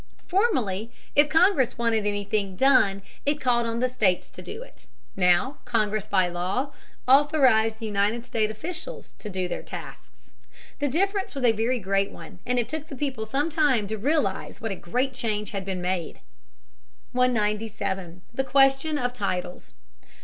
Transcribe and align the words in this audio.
Formerly 0.25 0.91
if 1.15 1.29
Congress 1.29 1.77
wanted 1.77 2.07
anything 2.07 2.55
done, 2.55 3.03
it 3.23 3.39
called 3.39 3.67
on 3.67 3.81
the 3.81 3.87
states 3.87 4.31
to 4.31 4.41
do 4.41 4.63
it. 4.63 4.87
Now 5.15 5.59
Congress, 5.63 6.07
by 6.07 6.27
law, 6.27 6.71
authorized 7.07 7.77
the 7.77 7.85
United 7.85 8.25
States 8.25 8.49
officials 8.49 9.13
to 9.19 9.29
do 9.29 9.47
their 9.47 9.61
tasks. 9.61 10.33
The 10.79 10.87
difference 10.87 11.35
was 11.35 11.43
a 11.43 11.51
very 11.51 11.77
great 11.77 12.09
one, 12.09 12.39
and 12.47 12.57
it 12.57 12.67
took 12.67 12.87
the 12.87 12.95
people 12.95 13.27
some 13.27 13.49
time 13.51 13.85
to 13.89 13.95
realize 13.99 14.59
what 14.59 14.71
a 14.71 14.75
great 14.75 15.13
change 15.13 15.51
had 15.51 15.63
been 15.65 15.83
made. 15.83 16.19
[Sidenote: 17.13 17.37
Titles. 17.37 17.61
Higginson, 17.61 17.77
222.] 17.77 17.83
197. 18.17 18.21
The 18.33 18.43
Question 18.43 18.97
of 18.97 19.13
Titles. 19.13 19.73